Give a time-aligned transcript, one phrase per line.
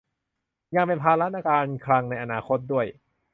[0.75, 2.85] ยังเป็นภาระการคลังในอนาคตด้วย